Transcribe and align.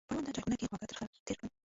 په 0.07 0.11
اړونده 0.13 0.31
چایخونه 0.35 0.55
کې 0.59 0.67
خواږه 0.69 0.87
ترخه 0.89 1.05
تېر 1.25 1.37
کړل. 1.39 1.49